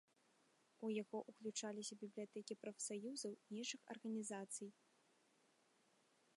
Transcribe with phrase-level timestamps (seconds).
[0.87, 4.75] У яго ўключаліся бібліятэкі прафсаюзаў і іншых арганізацый.